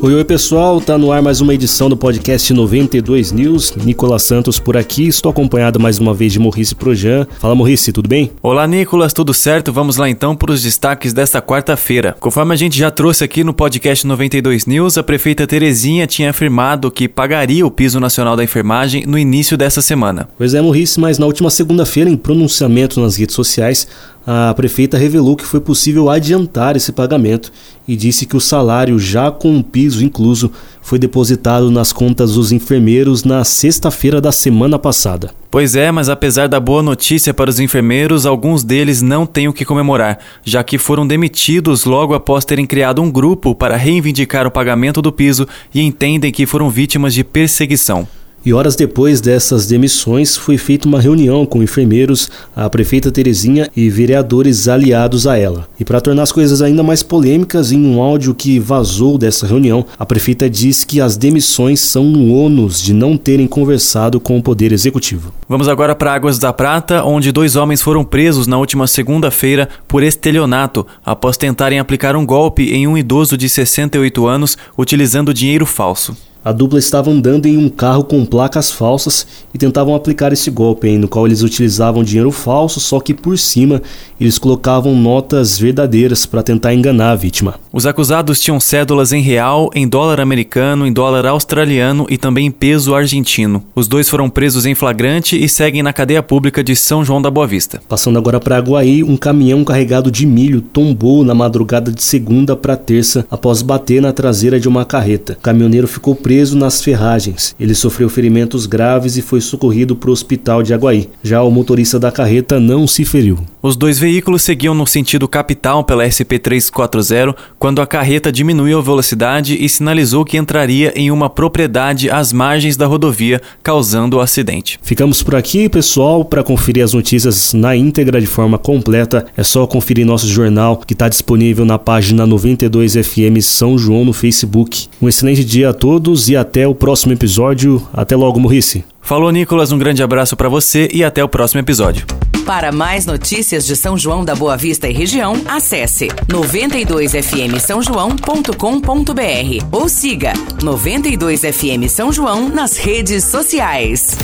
Oi, 0.00 0.14
oi 0.14 0.24
pessoal, 0.24 0.80
tá 0.80 0.96
no 0.96 1.10
ar 1.10 1.20
mais 1.20 1.40
uma 1.40 1.52
edição 1.52 1.90
do 1.90 1.96
podcast 1.96 2.54
92 2.54 3.32
News. 3.32 3.74
Nicolas 3.74 4.22
Santos 4.22 4.60
por 4.60 4.76
aqui, 4.76 5.08
estou 5.08 5.28
acompanhado 5.28 5.80
mais 5.80 5.98
uma 5.98 6.14
vez 6.14 6.32
de 6.32 6.38
Maurice 6.38 6.72
Projan. 6.72 7.26
Fala 7.40 7.56
Maurice, 7.56 7.92
tudo 7.92 8.08
bem? 8.08 8.30
Olá 8.40 8.64
Nicolas, 8.64 9.12
tudo 9.12 9.34
certo? 9.34 9.72
Vamos 9.72 9.96
lá 9.96 10.08
então 10.08 10.36
para 10.36 10.52
os 10.52 10.62
destaques 10.62 11.12
desta 11.12 11.42
quarta-feira. 11.42 12.16
Conforme 12.20 12.54
a 12.54 12.56
gente 12.56 12.78
já 12.78 12.92
trouxe 12.92 13.24
aqui 13.24 13.42
no 13.42 13.52
podcast 13.52 14.06
92 14.06 14.66
News, 14.66 14.96
a 14.96 15.02
prefeita 15.02 15.48
Terezinha 15.48 16.06
tinha 16.06 16.30
afirmado 16.30 16.92
que 16.92 17.08
pagaria 17.08 17.66
o 17.66 17.70
piso 17.70 17.98
nacional 17.98 18.36
da 18.36 18.44
enfermagem 18.44 19.04
no 19.04 19.18
início 19.18 19.56
dessa 19.56 19.82
semana. 19.82 20.28
Pois 20.38 20.54
é, 20.54 20.62
Maurice, 20.62 21.00
mas 21.00 21.18
na 21.18 21.26
última 21.26 21.50
segunda-feira, 21.50 22.08
em 22.08 22.16
pronunciamento 22.16 23.00
nas 23.00 23.16
redes 23.16 23.34
sociais, 23.34 23.88
a 24.30 24.52
prefeita 24.52 24.98
revelou 24.98 25.34
que 25.34 25.46
foi 25.46 25.58
possível 25.58 26.10
adiantar 26.10 26.76
esse 26.76 26.92
pagamento 26.92 27.50
e 27.88 27.96
disse 27.96 28.26
que 28.26 28.36
o 28.36 28.40
salário, 28.40 28.98
já 28.98 29.30
com 29.30 29.56
o 29.56 29.64
piso 29.64 29.87
incluso, 29.96 30.50
foi 30.80 30.98
depositado 30.98 31.70
nas 31.70 31.92
contas 31.92 32.34
dos 32.34 32.52
enfermeiros 32.52 33.24
na 33.24 33.44
sexta-feira 33.44 34.20
da 34.20 34.32
semana 34.32 34.78
passada. 34.78 35.30
Pois 35.50 35.74
é, 35.74 35.90
mas 35.90 36.08
apesar 36.08 36.46
da 36.46 36.60
boa 36.60 36.82
notícia 36.82 37.32
para 37.32 37.48
os 37.48 37.58
enfermeiros, 37.58 38.26
alguns 38.26 38.62
deles 38.62 39.00
não 39.00 39.24
têm 39.26 39.48
o 39.48 39.52
que 39.52 39.64
comemorar, 39.64 40.18
já 40.44 40.62
que 40.62 40.76
foram 40.76 41.06
demitidos 41.06 41.84
logo 41.84 42.14
após 42.14 42.44
terem 42.44 42.66
criado 42.66 43.00
um 43.00 43.10
grupo 43.10 43.54
para 43.54 43.76
reivindicar 43.76 44.46
o 44.46 44.50
pagamento 44.50 45.00
do 45.00 45.12
piso 45.12 45.48
e 45.74 45.80
entendem 45.80 46.32
que 46.32 46.46
foram 46.46 46.68
vítimas 46.68 47.14
de 47.14 47.24
perseguição. 47.24 48.06
E 48.44 48.52
horas 48.52 48.76
depois 48.76 49.20
dessas 49.20 49.66
demissões, 49.66 50.36
foi 50.36 50.56
feita 50.56 50.86
uma 50.86 51.00
reunião 51.00 51.44
com 51.44 51.62
enfermeiros, 51.62 52.30
a 52.54 52.70
prefeita 52.70 53.10
Terezinha 53.10 53.68
e 53.76 53.90
vereadores 53.90 54.68
aliados 54.68 55.26
a 55.26 55.36
ela. 55.36 55.68
E 55.78 55.84
para 55.84 56.00
tornar 56.00 56.22
as 56.22 56.32
coisas 56.32 56.62
ainda 56.62 56.82
mais 56.82 57.02
polêmicas, 57.02 57.72
em 57.72 57.84
um 57.84 58.00
áudio 58.00 58.34
que 58.34 58.58
vazou 58.58 59.18
dessa 59.18 59.46
reunião, 59.46 59.84
a 59.98 60.06
prefeita 60.06 60.48
diz 60.48 60.84
que 60.84 61.00
as 61.00 61.16
demissões 61.16 61.80
são 61.80 62.04
um 62.04 62.32
ônus 62.32 62.80
de 62.80 62.94
não 62.94 63.16
terem 63.16 63.46
conversado 63.46 64.20
com 64.20 64.38
o 64.38 64.42
Poder 64.42 64.72
Executivo. 64.72 65.32
Vamos 65.48 65.68
agora 65.68 65.94
para 65.94 66.14
Águas 66.14 66.38
da 66.38 66.52
Prata, 66.52 67.02
onde 67.04 67.32
dois 67.32 67.56
homens 67.56 67.82
foram 67.82 68.04
presos 68.04 68.46
na 68.46 68.56
última 68.56 68.86
segunda-feira 68.86 69.68
por 69.86 70.02
estelionato, 70.02 70.86
após 71.04 71.36
tentarem 71.36 71.78
aplicar 71.78 72.14
um 72.14 72.24
golpe 72.24 72.72
em 72.72 72.86
um 72.86 72.96
idoso 72.96 73.36
de 73.36 73.48
68 73.48 74.26
anos 74.26 74.56
utilizando 74.76 75.34
dinheiro 75.34 75.66
falso. 75.66 76.27
A 76.44 76.52
dupla 76.52 76.78
estava 76.78 77.10
andando 77.10 77.46
em 77.46 77.58
um 77.58 77.68
carro 77.68 78.04
com 78.04 78.24
placas 78.24 78.70
falsas 78.70 79.26
e 79.52 79.58
tentavam 79.58 79.94
aplicar 79.94 80.32
esse 80.32 80.50
golpe, 80.50 80.96
no 80.96 81.08
qual 81.08 81.26
eles 81.26 81.42
utilizavam 81.42 82.04
dinheiro 82.04 82.30
falso, 82.30 82.78
só 82.78 83.00
que 83.00 83.12
por 83.12 83.36
cima 83.36 83.82
eles 84.20 84.38
colocavam 84.38 84.94
notas 84.94 85.58
verdadeiras 85.58 86.24
para 86.24 86.42
tentar 86.42 86.72
enganar 86.72 87.10
a 87.10 87.16
vítima. 87.16 87.56
Os 87.72 87.86
acusados 87.86 88.40
tinham 88.40 88.60
cédulas 88.60 89.12
em 89.12 89.20
real, 89.20 89.68
em 89.74 89.86
dólar 89.86 90.20
americano, 90.20 90.86
em 90.86 90.92
dólar 90.92 91.26
australiano 91.26 92.06
e 92.08 92.16
também 92.16 92.46
em 92.46 92.50
peso 92.50 92.94
argentino. 92.94 93.62
Os 93.74 93.88
dois 93.88 94.08
foram 94.08 94.30
presos 94.30 94.64
em 94.64 94.74
flagrante 94.74 95.36
e 95.36 95.48
seguem 95.48 95.82
na 95.82 95.92
cadeia 95.92 96.22
pública 96.22 96.62
de 96.62 96.74
São 96.76 97.04
João 97.04 97.20
da 97.20 97.30
Boa 97.30 97.46
Vista. 97.46 97.82
Passando 97.88 98.16
agora 98.16 98.40
para 98.40 98.56
Aguaí, 98.56 99.02
um 99.02 99.16
caminhão 99.16 99.64
carregado 99.64 100.10
de 100.10 100.24
milho 100.24 100.60
tombou 100.60 101.24
na 101.24 101.34
madrugada 101.34 101.90
de 101.90 102.02
segunda 102.02 102.56
para 102.56 102.76
terça 102.76 103.26
após 103.30 103.60
bater 103.60 104.00
na 104.00 104.12
traseira 104.12 104.58
de 104.58 104.68
uma 104.68 104.84
carreta. 104.84 105.34
O 105.34 105.42
caminhoneiro 105.42 105.86
ficou 105.86 106.14
preso 106.14 106.27
preso 106.28 106.58
nas 106.58 106.84
ferragens. 106.84 107.56
Ele 107.58 107.74
sofreu 107.74 108.06
ferimentos 108.06 108.66
graves 108.66 109.16
e 109.16 109.22
foi 109.22 109.40
socorrido 109.40 109.96
para 109.96 110.10
o 110.10 110.12
hospital 110.12 110.62
de 110.62 110.74
Aguaí. 110.74 111.08
Já 111.22 111.42
o 111.42 111.50
motorista 111.50 111.98
da 111.98 112.12
carreta 112.12 112.60
não 112.60 112.86
se 112.86 113.02
feriu. 113.02 113.38
Os 113.62 113.76
dois 113.76 113.98
veículos 113.98 114.42
seguiam 114.42 114.74
no 114.74 114.86
sentido 114.86 115.26
capital 115.26 115.82
pela 115.82 116.04
SP340 116.04 117.34
quando 117.58 117.80
a 117.80 117.86
carreta 117.86 118.30
diminuiu 118.30 118.78
a 118.78 118.82
velocidade 118.82 119.56
e 119.58 119.66
sinalizou 119.70 120.22
que 120.22 120.36
entraria 120.36 120.92
em 120.94 121.10
uma 121.10 121.30
propriedade 121.30 122.10
às 122.10 122.30
margens 122.30 122.76
da 122.76 122.84
rodovia, 122.84 123.40
causando 123.62 124.18
o 124.18 124.20
acidente. 124.20 124.78
Ficamos 124.82 125.22
por 125.22 125.34
aqui, 125.34 125.66
pessoal. 125.66 126.26
Para 126.26 126.44
conferir 126.44 126.84
as 126.84 126.92
notícias 126.92 127.54
na 127.54 127.74
íntegra 127.74 128.20
de 128.20 128.26
forma 128.26 128.58
completa, 128.58 129.24
é 129.34 129.42
só 129.42 129.66
conferir 129.66 130.04
nosso 130.04 130.28
jornal 130.28 130.76
que 130.76 130.92
está 130.92 131.08
disponível 131.08 131.64
na 131.64 131.78
página 131.78 132.26
92 132.26 132.96
FM 132.96 133.40
São 133.40 133.78
João 133.78 134.04
no 134.04 134.12
Facebook. 134.12 134.88
Um 135.00 135.08
excelente 135.08 135.42
dia 135.42 135.70
a 135.70 135.72
todos 135.72 136.17
e 136.26 136.36
até 136.36 136.66
o 136.66 136.74
próximo 136.74 137.12
episódio. 137.12 137.86
Até 137.92 138.16
logo, 138.16 138.40
Morrice. 138.40 138.84
Falou, 139.02 139.30
Nicolas. 139.30 139.70
Um 139.70 139.78
grande 139.78 140.02
abraço 140.02 140.36
para 140.36 140.48
você 140.48 140.88
e 140.92 141.04
até 141.04 141.22
o 141.22 141.28
próximo 141.28 141.60
episódio. 141.60 142.06
Para 142.46 142.72
mais 142.72 143.04
notícias 143.04 143.66
de 143.66 143.76
São 143.76 143.98
João 143.98 144.24
da 144.24 144.34
Boa 144.34 144.56
Vista 144.56 144.88
e 144.88 144.92
região, 144.92 145.34
acesse 145.46 146.08
92fm 146.28 147.58
São 147.60 147.82
João.com.br 147.82 149.66
ou 149.70 149.86
siga 149.86 150.32
92fm 150.58 151.88
São 151.90 152.10
João 152.10 152.48
nas 152.48 152.78
redes 152.78 153.24
sociais. 153.24 154.16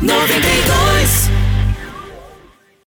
92 0.00 1.49